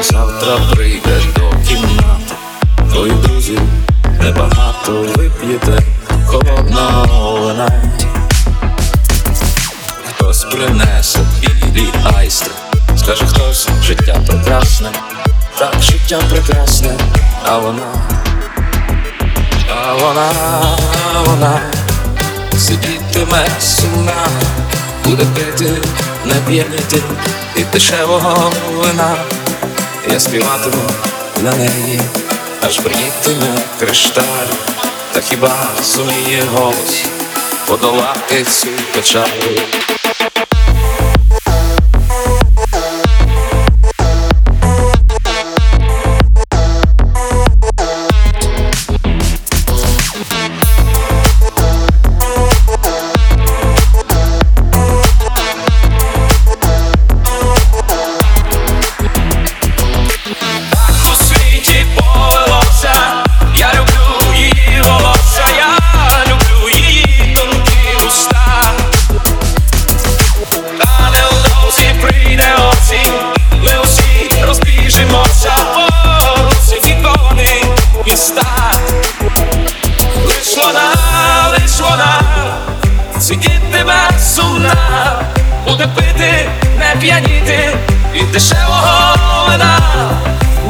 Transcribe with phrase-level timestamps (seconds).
[0.00, 2.34] Завтра прийдеш до кімнати,
[2.92, 3.58] твої друзі
[4.22, 5.78] небагато вип'єте.
[6.26, 7.82] Холодного вина.
[10.08, 12.52] Хтось принесе білі айстри,
[12.96, 14.88] скаже хтось, життя прекрасне,
[15.58, 16.96] так життя прекрасне,
[17.44, 17.94] а вона,
[19.84, 20.32] а вона,
[21.14, 21.60] а вона
[22.58, 24.26] сидітиме сумна,
[25.04, 25.70] буде пити,
[26.24, 27.02] не п'яніти
[27.56, 29.16] і дешевого вина.
[30.12, 30.90] Я співатиму
[31.42, 32.00] на неї,
[32.66, 34.52] аж приїтиме кришталь,
[35.12, 37.04] та хіба суміє голос
[37.66, 39.79] подолати цю печаль.
[83.30, 84.74] Сидітиме сумна,
[85.68, 87.76] буде пити, не п'яніти
[88.14, 89.16] від дешевого
[89.48, 89.78] вина.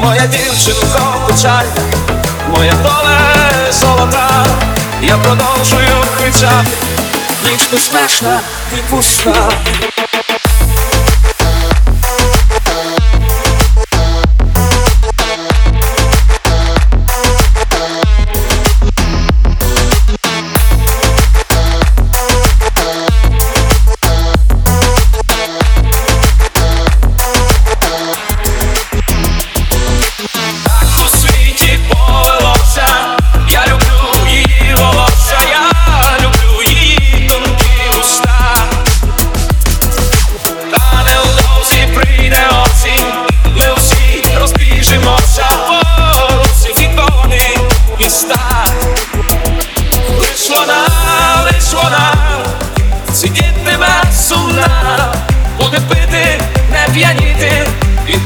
[0.00, 1.82] Моя дівчинко печальна,
[2.56, 4.46] моя доля золота,
[5.02, 6.70] я продовжую кричати,
[7.44, 8.40] ніч безмежна
[8.78, 9.50] і пуста.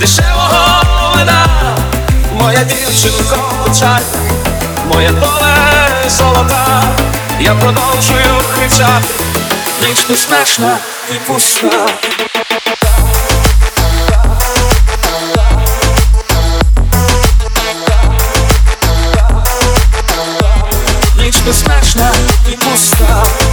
[0.04, 0.82] Дешевого
[1.16, 1.46] вина.
[2.32, 4.00] Моя дівчинко печаль,
[4.92, 6.82] моя доля золота,
[7.40, 9.08] я продовжую кричати,
[9.82, 10.78] ніч безмежна
[11.10, 11.86] і пуста.
[21.18, 22.12] Ніч і пуста.
[22.52, 23.43] І пуста.